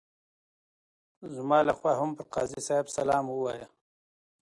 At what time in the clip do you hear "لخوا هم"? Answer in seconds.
1.67-2.09